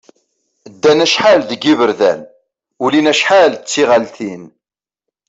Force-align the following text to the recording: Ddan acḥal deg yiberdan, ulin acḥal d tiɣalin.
Ddan 0.71 1.03
acḥal 1.05 1.39
deg 1.49 1.61
yiberdan, 1.65 2.21
ulin 2.83 3.11
acḥal 3.11 3.51
d 3.55 3.63
tiɣalin. 3.63 4.43